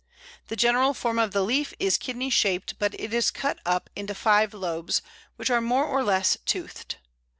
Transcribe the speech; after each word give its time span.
The 0.47 0.55
general 0.55 0.95
form 0.95 1.19
of 1.19 1.29
the 1.29 1.43
leaf 1.43 1.75
is 1.77 1.99
kidney 1.99 2.31
shaped, 2.31 2.79
but 2.79 2.99
it 2.99 3.13
is 3.13 3.29
cut 3.29 3.59
up 3.67 3.87
into 3.95 4.15
five 4.15 4.51
lobes, 4.51 5.03
which 5.35 5.51
are 5.51 5.61
more 5.61 5.85
or 5.85 6.03
less 6.03 6.37
toothed. 6.43 6.95